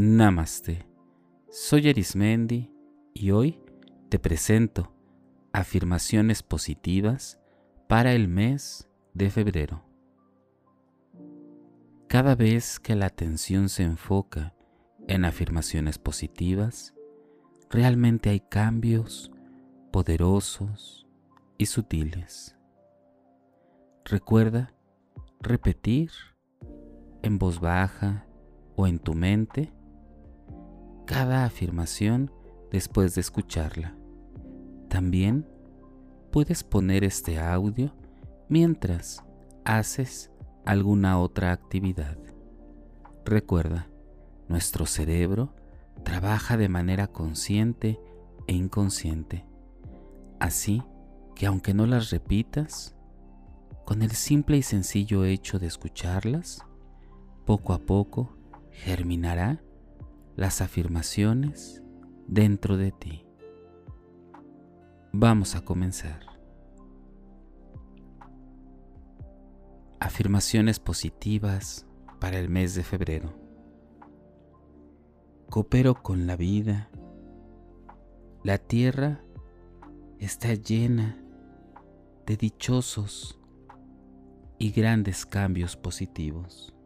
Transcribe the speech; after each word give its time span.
Namaste. 0.00 0.86
Soy 1.50 1.88
Arismendi 1.88 2.72
y 3.14 3.32
hoy 3.32 3.60
te 4.08 4.20
presento 4.20 4.94
afirmaciones 5.52 6.44
positivas 6.44 7.40
para 7.88 8.12
el 8.12 8.28
mes 8.28 8.88
de 9.12 9.28
febrero. 9.28 9.82
Cada 12.06 12.36
vez 12.36 12.78
que 12.78 12.94
la 12.94 13.06
atención 13.06 13.68
se 13.68 13.82
enfoca 13.82 14.54
en 15.08 15.24
afirmaciones 15.24 15.98
positivas, 15.98 16.94
realmente 17.68 18.30
hay 18.30 18.38
cambios 18.38 19.32
poderosos 19.90 21.08
y 21.56 21.66
sutiles. 21.66 22.56
Recuerda 24.04 24.72
repetir 25.40 26.12
en 27.22 27.36
voz 27.36 27.58
baja 27.58 28.28
o 28.76 28.86
en 28.86 29.00
tu 29.00 29.14
mente 29.14 29.72
cada 31.08 31.46
afirmación 31.46 32.30
después 32.70 33.14
de 33.14 33.22
escucharla. 33.22 33.96
También 34.90 35.48
puedes 36.30 36.62
poner 36.62 37.02
este 37.02 37.38
audio 37.38 37.94
mientras 38.50 39.24
haces 39.64 40.30
alguna 40.66 41.18
otra 41.18 41.52
actividad. 41.52 42.18
Recuerda, 43.24 43.88
nuestro 44.48 44.84
cerebro 44.84 45.54
trabaja 46.04 46.58
de 46.58 46.68
manera 46.68 47.06
consciente 47.06 47.98
e 48.46 48.52
inconsciente. 48.52 49.46
Así 50.38 50.82
que 51.34 51.46
aunque 51.46 51.72
no 51.72 51.86
las 51.86 52.10
repitas, 52.10 52.94
con 53.86 54.02
el 54.02 54.10
simple 54.10 54.58
y 54.58 54.62
sencillo 54.62 55.24
hecho 55.24 55.58
de 55.58 55.68
escucharlas, 55.68 56.66
poco 57.46 57.72
a 57.72 57.78
poco 57.78 58.36
germinará 58.70 59.62
las 60.38 60.60
afirmaciones 60.60 61.82
dentro 62.28 62.76
de 62.76 62.92
ti. 62.92 63.26
Vamos 65.12 65.56
a 65.56 65.64
comenzar. 65.64 66.20
Afirmaciones 69.98 70.78
positivas 70.78 71.88
para 72.20 72.38
el 72.38 72.48
mes 72.48 72.76
de 72.76 72.84
febrero. 72.84 73.34
Coopero 75.50 76.00
con 76.04 76.28
la 76.28 76.36
vida. 76.36 76.88
La 78.44 78.58
tierra 78.58 79.20
está 80.20 80.54
llena 80.54 81.20
de 82.26 82.36
dichosos 82.36 83.40
y 84.56 84.70
grandes 84.70 85.26
cambios 85.26 85.76
positivos. 85.76 86.77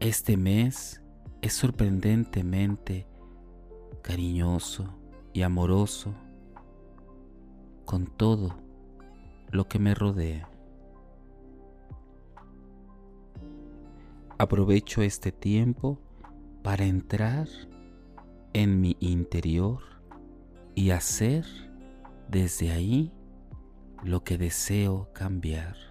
Este 0.00 0.38
mes 0.38 1.02
es 1.42 1.52
sorprendentemente 1.52 3.06
cariñoso 4.00 4.96
y 5.34 5.42
amoroso 5.42 6.14
con 7.84 8.06
todo 8.06 8.56
lo 9.50 9.68
que 9.68 9.78
me 9.78 9.94
rodea. 9.94 10.48
Aprovecho 14.38 15.02
este 15.02 15.32
tiempo 15.32 15.98
para 16.62 16.86
entrar 16.86 17.46
en 18.54 18.80
mi 18.80 18.96
interior 19.00 19.82
y 20.74 20.92
hacer 20.92 21.44
desde 22.30 22.70
ahí 22.70 23.12
lo 24.02 24.24
que 24.24 24.38
deseo 24.38 25.12
cambiar. 25.12 25.89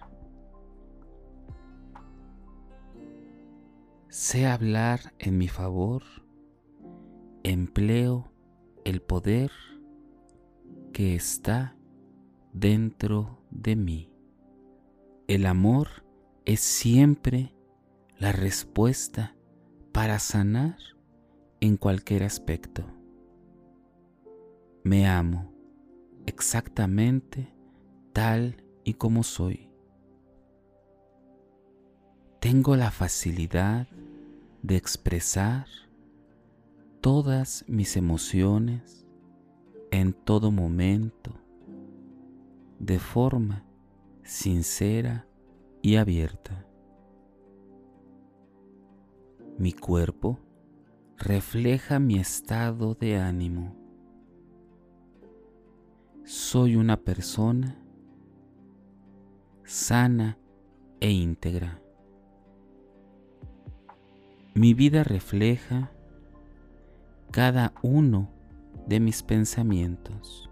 Sé 4.10 4.44
hablar 4.44 5.14
en 5.20 5.38
mi 5.38 5.46
favor, 5.46 6.02
empleo 7.44 8.32
el 8.84 9.02
poder 9.02 9.52
que 10.92 11.14
está 11.14 11.76
dentro 12.52 13.38
de 13.52 13.76
mí. 13.76 14.12
El 15.28 15.46
amor 15.46 15.86
es 16.44 16.58
siempre 16.58 17.54
la 18.18 18.32
respuesta 18.32 19.36
para 19.92 20.18
sanar 20.18 20.76
en 21.60 21.76
cualquier 21.76 22.24
aspecto. 22.24 22.84
Me 24.82 25.06
amo 25.06 25.52
exactamente 26.26 27.54
tal 28.12 28.64
y 28.82 28.94
como 28.94 29.22
soy. 29.22 29.70
Tengo 32.40 32.74
la 32.74 32.90
facilidad 32.90 33.86
de 34.62 34.76
expresar 34.76 35.66
todas 37.00 37.64
mis 37.66 37.96
emociones 37.96 39.06
en 39.90 40.12
todo 40.12 40.50
momento 40.50 41.32
de 42.78 42.98
forma 42.98 43.64
sincera 44.22 45.26
y 45.82 45.96
abierta. 45.96 46.66
Mi 49.58 49.72
cuerpo 49.72 50.38
refleja 51.16 51.98
mi 51.98 52.18
estado 52.18 52.94
de 52.94 53.18
ánimo. 53.18 53.76
Soy 56.24 56.76
una 56.76 56.96
persona 56.96 57.76
sana 59.64 60.38
e 61.00 61.10
íntegra. 61.10 61.79
Mi 64.60 64.74
vida 64.74 65.04
refleja 65.04 65.90
cada 67.30 67.72
uno 67.80 68.28
de 68.86 69.00
mis 69.00 69.22
pensamientos. 69.22 70.50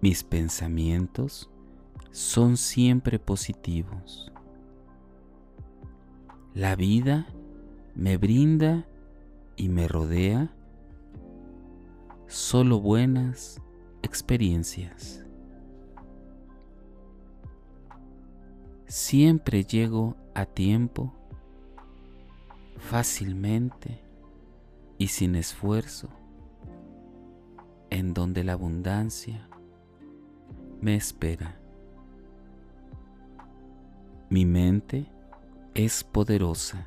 Mis 0.00 0.24
pensamientos 0.24 1.50
son 2.10 2.56
siempre 2.56 3.18
positivos. 3.18 4.32
La 6.54 6.74
vida 6.74 7.26
me 7.94 8.16
brinda 8.16 8.86
y 9.54 9.68
me 9.68 9.88
rodea 9.88 10.54
solo 12.28 12.80
buenas 12.80 13.60
experiencias. 14.00 15.26
Siempre 18.86 19.64
llego 19.64 20.16
a 20.34 20.46
tiempo, 20.46 21.12
fácilmente 22.92 24.02
y 24.98 25.06
sin 25.06 25.34
esfuerzo, 25.34 26.10
en 27.88 28.12
donde 28.12 28.44
la 28.44 28.52
abundancia 28.52 29.48
me 30.82 30.94
espera. 30.94 31.56
Mi 34.28 34.44
mente 34.44 35.06
es 35.72 36.04
poderosa 36.04 36.86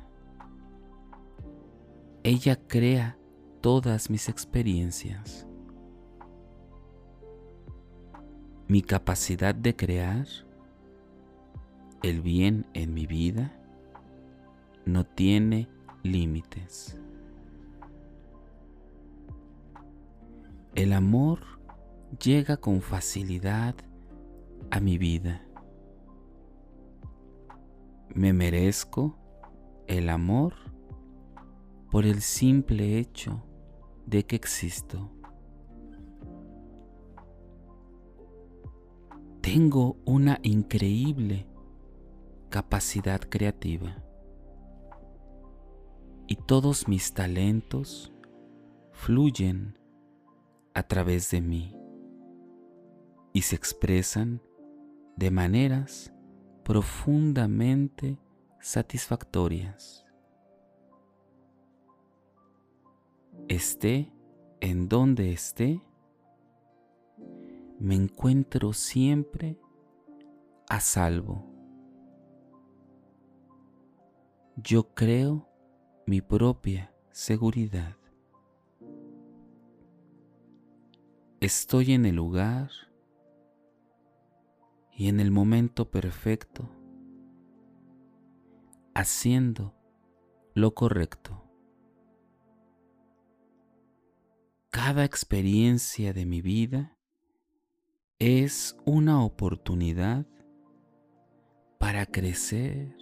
ella 2.22 2.56
crea 2.56 3.18
todas 3.60 4.08
mis 4.08 4.28
experiencias. 4.28 5.44
Mi 8.68 8.82
capacidad 8.82 9.56
de 9.56 9.74
crear 9.74 10.26
el 12.04 12.20
bien 12.20 12.64
en 12.74 12.94
mi 12.94 13.08
vida 13.08 13.52
no 14.84 15.04
tiene 15.04 15.68
límites. 16.06 16.98
El 20.74 20.92
amor 20.92 21.40
llega 22.22 22.56
con 22.56 22.80
facilidad 22.80 23.74
a 24.70 24.80
mi 24.80 24.98
vida. 24.98 25.42
Me 28.14 28.32
merezco 28.32 29.16
el 29.86 30.08
amor 30.08 30.54
por 31.90 32.04
el 32.04 32.20
simple 32.20 32.98
hecho 32.98 33.42
de 34.06 34.24
que 34.26 34.36
existo. 34.36 35.10
Tengo 39.40 39.96
una 40.04 40.40
increíble 40.42 41.46
capacidad 42.50 43.20
creativa 43.20 44.05
y 46.26 46.36
todos 46.36 46.88
mis 46.88 47.12
talentos 47.12 48.12
fluyen 48.92 49.78
a 50.74 50.82
través 50.82 51.30
de 51.30 51.40
mí 51.40 51.76
y 53.32 53.42
se 53.42 53.56
expresan 53.56 54.42
de 55.16 55.30
maneras 55.30 56.12
profundamente 56.64 58.18
satisfactorias. 58.60 60.06
esté 63.48 64.12
en 64.60 64.88
donde 64.88 65.32
esté, 65.32 65.80
me 67.78 67.94
encuentro 67.94 68.72
siempre 68.72 69.60
a 70.68 70.80
salvo. 70.80 71.56
yo 74.56 74.94
creo 74.94 75.46
mi 76.06 76.20
propia 76.20 76.94
seguridad. 77.10 77.96
Estoy 81.40 81.94
en 81.94 82.06
el 82.06 82.14
lugar 82.14 82.70
y 84.92 85.08
en 85.08 85.18
el 85.18 85.32
momento 85.32 85.90
perfecto, 85.90 86.70
haciendo 88.94 89.74
lo 90.54 90.74
correcto. 90.74 91.42
Cada 94.70 95.04
experiencia 95.04 96.12
de 96.12 96.24
mi 96.24 96.40
vida 96.40 96.96
es 98.20 98.76
una 98.84 99.24
oportunidad 99.24 100.24
para 101.78 102.06
crecer 102.06 102.96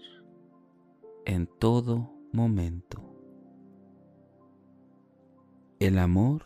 en 1.27 1.47
todo 1.47 2.15
momento. 2.35 3.01
El 5.79 5.99
amor 5.99 6.43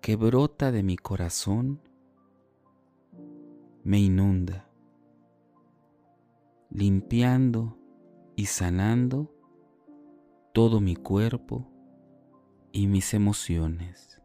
que 0.00 0.14
brota 0.14 0.70
de 0.70 0.84
mi 0.84 0.96
corazón 0.96 1.80
me 3.82 3.98
inunda, 3.98 4.70
limpiando 6.70 7.76
y 8.36 8.46
sanando 8.46 9.34
todo 10.54 10.80
mi 10.80 10.94
cuerpo 10.94 11.66
y 12.70 12.86
mis 12.86 13.14
emociones. 13.14 14.22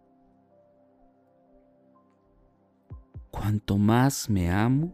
Cuanto 3.32 3.80
más 3.80 4.30
me 4.30 4.52
amo, 4.52 4.94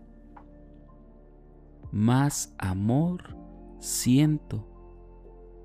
más 1.92 2.56
amor 2.58 3.36
siento 3.80 4.69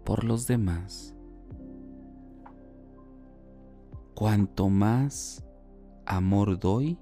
por 0.05 0.25
los 0.25 0.47
demás. 0.47 1.15
Cuanto 4.15 4.69
más 4.69 5.45
amor 6.07 6.59
doy, 6.59 6.99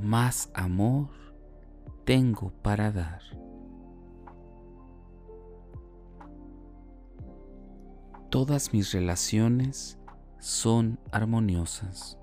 más 0.00 0.50
amor 0.54 1.08
tengo 2.04 2.50
para 2.62 2.90
dar. 2.90 3.20
Todas 8.30 8.72
mis 8.72 8.92
relaciones 8.92 9.98
son 10.40 10.98
armoniosas. 11.12 12.18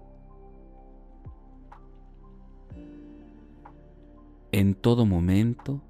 En 4.52 4.76
todo 4.76 5.06
momento, 5.06 5.82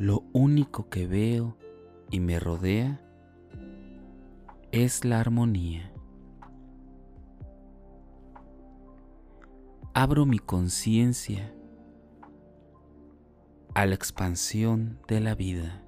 lo 0.00 0.24
único 0.32 0.88
que 0.88 1.06
veo 1.06 1.58
y 2.10 2.20
me 2.20 2.40
rodea 2.40 3.02
es 4.72 5.04
la 5.04 5.20
armonía. 5.20 5.92
Abro 9.92 10.24
mi 10.24 10.38
conciencia 10.38 11.54
a 13.74 13.84
la 13.84 13.94
expansión 13.94 14.98
de 15.06 15.20
la 15.20 15.34
vida. 15.34 15.84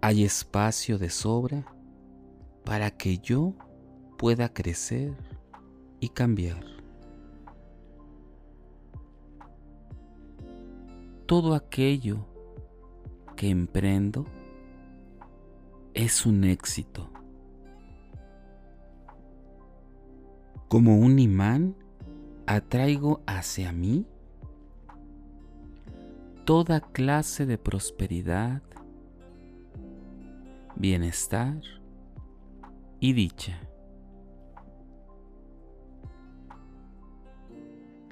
Hay 0.00 0.24
espacio 0.24 0.96
de 0.96 1.10
sobra 1.10 1.66
para 2.64 2.92
que 2.92 3.18
yo 3.18 3.52
pueda 4.16 4.54
crecer 4.54 5.14
y 6.00 6.08
cambiar. 6.08 6.75
Todo 11.26 11.54
aquello 11.54 12.24
que 13.34 13.50
emprendo 13.50 14.24
es 15.92 16.24
un 16.24 16.44
éxito. 16.44 17.10
Como 20.68 20.98
un 20.98 21.18
imán 21.18 21.74
atraigo 22.46 23.22
hacia 23.26 23.72
mí 23.72 24.06
toda 26.44 26.80
clase 26.80 27.44
de 27.44 27.58
prosperidad, 27.58 28.62
bienestar 30.76 31.60
y 33.00 33.14
dicha. 33.14 33.60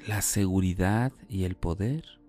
La 0.09 0.21
seguridad 0.21 1.13
y 1.29 1.45
el 1.45 1.55
poder 1.55 2.24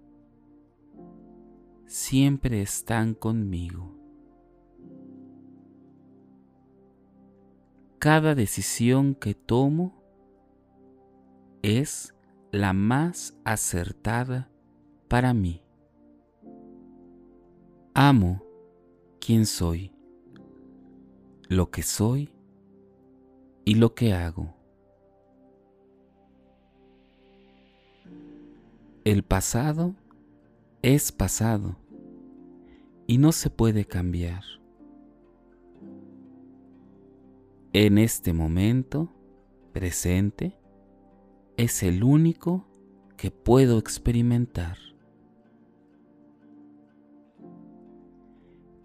siempre 1.96 2.62
están 2.62 3.14
conmigo. 3.14 3.96
Cada 8.00 8.36
decisión 8.36 9.16
que 9.16 9.34
tomo 9.34 9.94
es 11.62 12.14
la 12.52 12.74
más 12.74 13.40
acertada 13.46 14.50
para 15.08 15.34
mí. 15.34 15.64
Amo 17.94 18.44
quien 19.22 19.46
soy, 19.46 19.94
lo 21.48 21.72
que 21.72 21.82
soy 21.82 22.30
y 23.64 23.76
lo 23.76 23.96
que 23.96 24.14
hago. 24.14 24.54
El 29.06 29.24
pasado 29.24 29.96
es 30.82 31.14
pasado 31.14 31.78
y 33.08 33.18
no 33.18 33.32
se 33.32 33.50
puede 33.50 33.86
cambiar. 33.86 34.44
En 37.74 37.98
este 37.98 38.34
momento 38.34 39.12
presente 39.74 40.58
es 41.58 41.84
el 41.84 42.04
único 42.04 42.66
que 43.18 43.32
puedo 43.32 43.78
experimentar. 43.78 44.78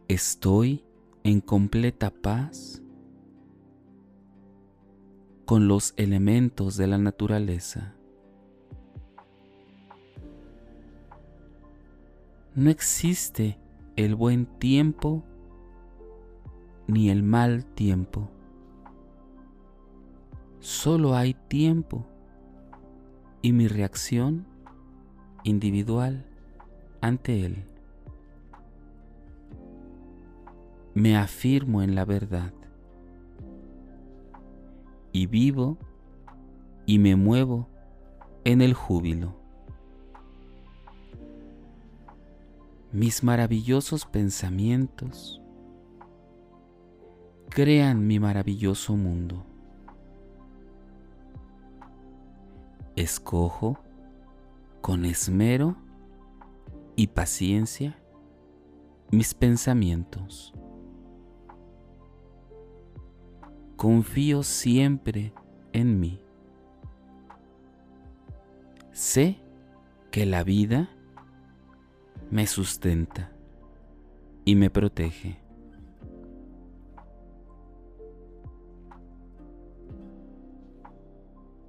Estoy 0.09 0.85
en 1.23 1.41
completa 1.41 2.11
paz 2.11 2.83
con 5.45 5.69
los 5.69 5.95
elementos 5.97 6.77
de 6.77 6.87
la 6.89 6.99
naturaleza. 6.99 7.95
No 12.55 12.71
existe 12.71 13.59
el 14.05 14.15
buen 14.15 14.47
tiempo 14.47 15.23
ni 16.87 17.11
el 17.11 17.23
mal 17.23 17.65
tiempo. 17.65 18.29
Solo 20.61 21.15
hay 21.15 21.35
tiempo 21.35 22.07
y 23.43 23.53
mi 23.53 23.69
reacción 23.69 24.47
individual 25.45 26.27
ante 27.01 27.45
él. 27.47 27.65
Me 30.95 31.17
afirmo 31.17 31.83
en 31.83 31.95
la 31.95 32.05
verdad 32.05 32.53
y 35.13 35.27
vivo 35.27 35.79
y 36.87 36.99
me 36.99 37.17
muevo 37.17 37.69
en 38.45 38.61
el 38.61 38.75
júbilo. 38.75 39.40
Mis 42.93 43.23
maravillosos 43.23 44.05
pensamientos 44.05 45.41
crean 47.51 48.07
mi 48.07 48.19
maravilloso 48.19 48.97
mundo. 48.97 49.45
Escojo 52.97 53.79
con 54.81 55.05
esmero 55.05 55.77
y 56.97 57.09
paciencia 57.09 57.99
mis 59.11 59.35
pensamientos. 59.35 60.53
Confío 63.77 64.43
siempre 64.43 65.33
en 65.73 65.99
mí. 65.99 66.21
Sé 68.93 69.41
que 70.11 70.27
la 70.27 70.45
vida 70.45 70.91
me 72.31 72.47
sustenta 72.47 73.33
y 74.45 74.55
me 74.55 74.71
protege. 74.71 75.41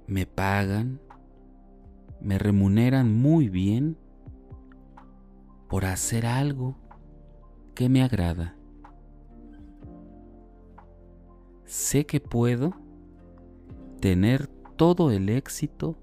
Me 0.06 0.26
pagan, 0.26 1.00
me 2.20 2.38
remuneran 2.38 3.12
muy 3.12 3.48
bien 3.48 3.96
por 5.68 5.84
hacer 5.84 6.26
algo 6.26 6.76
que 7.74 7.88
me 7.88 8.02
agrada. 8.02 8.56
Sé 11.64 12.06
que 12.06 12.20
puedo 12.20 12.74
tener 14.00 14.46
todo 14.76 15.10
el 15.10 15.28
éxito 15.28 15.96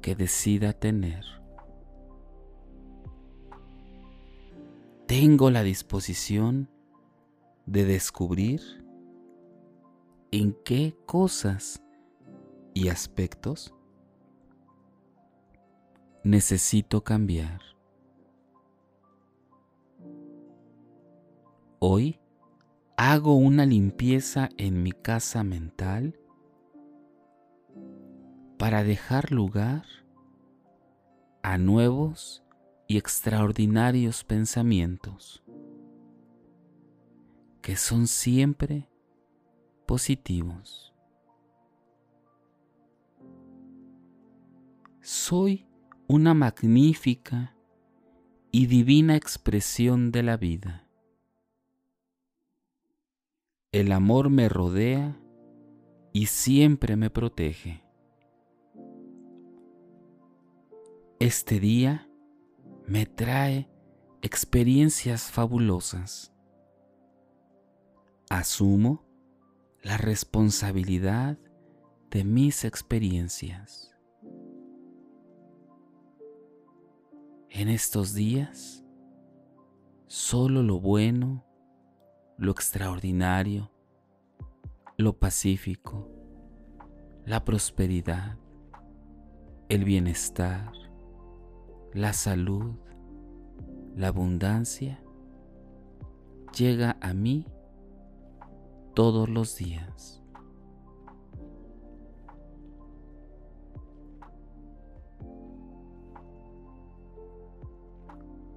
que 0.00 0.14
decida 0.14 0.72
tener. 0.72 1.24
Tengo 5.20 5.50
la 5.50 5.64
disposición 5.64 6.70
de 7.66 7.84
descubrir 7.84 8.60
en 10.30 10.56
qué 10.64 10.96
cosas 11.06 11.82
y 12.72 12.86
aspectos 12.86 13.74
necesito 16.22 17.02
cambiar. 17.02 17.60
Hoy 21.80 22.20
hago 22.96 23.34
una 23.34 23.66
limpieza 23.66 24.50
en 24.56 24.84
mi 24.84 24.92
casa 24.92 25.42
mental 25.42 26.16
para 28.56 28.84
dejar 28.84 29.32
lugar 29.32 29.82
a 31.42 31.58
nuevos 31.58 32.44
y 32.90 32.96
extraordinarios 32.96 34.24
pensamientos 34.24 35.44
que 37.60 37.76
son 37.76 38.06
siempre 38.06 38.88
positivos. 39.84 40.94
Soy 45.02 45.66
una 46.06 46.32
magnífica 46.32 47.54
y 48.50 48.66
divina 48.66 49.16
expresión 49.16 50.10
de 50.10 50.22
la 50.22 50.38
vida. 50.38 50.88
El 53.70 53.92
amor 53.92 54.30
me 54.30 54.48
rodea 54.48 55.20
y 56.14 56.26
siempre 56.26 56.96
me 56.96 57.10
protege. 57.10 57.82
Este 61.20 61.60
día 61.60 62.07
me 62.88 63.04
trae 63.04 63.68
experiencias 64.22 65.30
fabulosas. 65.30 66.32
Asumo 68.30 69.04
la 69.82 69.98
responsabilidad 69.98 71.38
de 72.10 72.24
mis 72.24 72.64
experiencias. 72.64 73.94
En 77.50 77.68
estos 77.68 78.14
días, 78.14 78.82
solo 80.06 80.62
lo 80.62 80.80
bueno, 80.80 81.44
lo 82.38 82.52
extraordinario, 82.52 83.70
lo 84.96 85.18
pacífico, 85.18 86.08
la 87.26 87.44
prosperidad, 87.44 88.38
el 89.68 89.84
bienestar, 89.84 90.72
la 91.92 92.12
salud, 92.12 92.74
la 93.96 94.08
abundancia, 94.08 95.02
llega 96.56 96.96
a 97.00 97.14
mí 97.14 97.46
todos 98.94 99.28
los 99.28 99.56
días. 99.56 100.22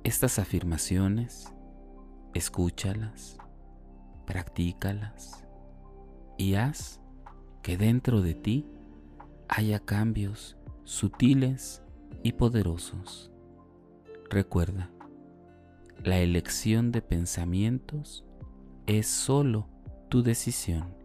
Estas 0.03 0.39
afirmaciones, 0.39 1.53
escúchalas, 2.33 3.37
practícalas 4.25 5.45
y 6.37 6.55
haz 6.55 6.99
que 7.61 7.77
dentro 7.77 8.21
de 8.21 8.33
ti 8.33 8.67
haya 9.47 9.79
cambios 9.79 10.57
sutiles 10.83 11.83
y 12.23 12.33
poderosos. 12.33 13.31
Recuerda, 14.29 14.89
la 16.03 16.19
elección 16.19 16.91
de 16.91 17.01
pensamientos 17.01 18.25
es 18.87 19.07
solo 19.07 19.67
tu 20.09 20.23
decisión. 20.23 20.95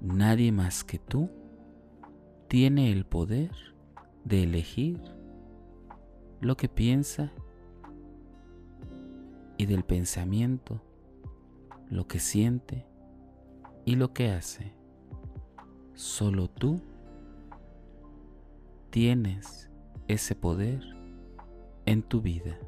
Nadie 0.00 0.52
más 0.52 0.84
que 0.84 0.98
tú 0.98 1.30
tiene 2.48 2.92
el 2.92 3.06
poder 3.06 3.50
de 4.24 4.42
elegir 4.42 5.00
lo 6.40 6.56
que 6.56 6.68
piensa 6.68 7.32
y 9.58 9.66
del 9.66 9.84
pensamiento 9.84 10.80
lo 11.88 12.06
que 12.06 12.18
siente 12.18 12.86
y 13.84 13.96
lo 13.96 14.12
que 14.12 14.30
hace. 14.30 14.72
Solo 15.94 16.48
tú 16.48 16.80
tienes 18.96 19.68
ese 20.08 20.34
poder 20.34 20.80
en 21.84 22.02
tu 22.02 22.22
vida. 22.22 22.58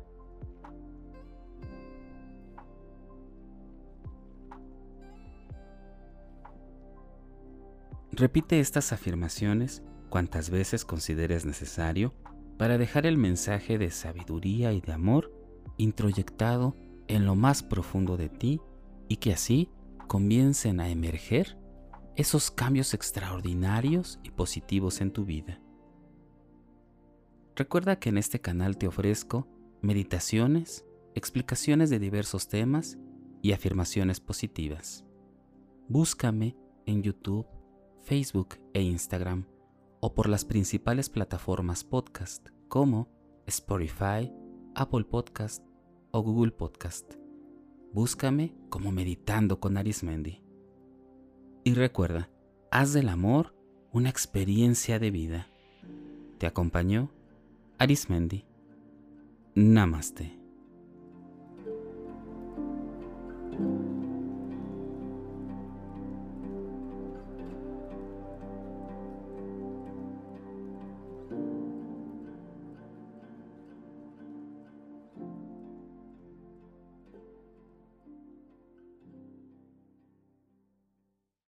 Repite 8.12 8.60
estas 8.60 8.92
afirmaciones 8.92 9.82
cuantas 10.10 10.50
veces 10.50 10.84
consideres 10.84 11.46
necesario 11.46 12.12
para 12.58 12.76
dejar 12.76 13.06
el 13.06 13.16
mensaje 13.16 13.78
de 13.78 13.90
sabiduría 13.90 14.74
y 14.74 14.82
de 14.82 14.92
amor 14.92 15.32
introyectado 15.78 16.76
en 17.06 17.24
lo 17.24 17.36
más 17.36 17.62
profundo 17.62 18.18
de 18.18 18.28
ti 18.28 18.60
y 19.08 19.16
que 19.16 19.32
así 19.32 19.70
comiencen 20.08 20.80
a 20.80 20.90
emerger 20.90 21.56
esos 22.16 22.50
cambios 22.50 22.92
extraordinarios 22.92 24.20
y 24.22 24.28
positivos 24.28 25.00
en 25.00 25.10
tu 25.10 25.24
vida. 25.24 25.62
Recuerda 27.58 27.98
que 27.98 28.10
en 28.10 28.18
este 28.18 28.40
canal 28.40 28.78
te 28.78 28.86
ofrezco 28.86 29.48
meditaciones, 29.82 30.86
explicaciones 31.16 31.90
de 31.90 31.98
diversos 31.98 32.46
temas 32.46 32.98
y 33.42 33.50
afirmaciones 33.50 34.20
positivas. 34.20 35.04
Búscame 35.88 36.56
en 36.86 37.02
YouTube 37.02 37.48
Facebook 38.04 38.60
e 38.74 38.82
Instagram 38.82 39.44
o 39.98 40.14
por 40.14 40.28
las 40.28 40.44
principales 40.44 41.10
plataformas 41.10 41.82
podcast 41.82 42.46
como 42.68 43.08
Spotify, 43.48 44.32
Apple 44.76 45.02
Podcast 45.02 45.64
o 46.12 46.22
Google 46.22 46.52
Podcast. 46.52 47.14
Búscame 47.92 48.54
como 48.70 48.92
Meditando 48.92 49.58
con 49.58 49.76
Arismendi. 49.76 50.44
Y 51.64 51.74
recuerda, 51.74 52.30
haz 52.70 52.92
del 52.92 53.08
amor 53.08 53.56
una 53.90 54.10
experiencia 54.10 55.00
de 55.00 55.10
vida. 55.10 55.48
Te 56.38 56.46
acompañó 56.46 57.10
Arismendi. 57.78 58.44
Namaste. 59.56 60.30